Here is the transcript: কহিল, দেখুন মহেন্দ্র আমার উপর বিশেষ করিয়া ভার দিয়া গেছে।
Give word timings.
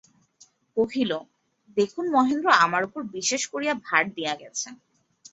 কহিল, 0.77 1.11
দেখুন 1.77 2.05
মহেন্দ্র 2.15 2.47
আমার 2.65 2.81
উপর 2.83 3.01
বিশেষ 3.17 3.41
করিয়া 3.47 3.73
ভার 3.85 4.03
দিয়া 4.15 4.33
গেছে। 4.35 4.67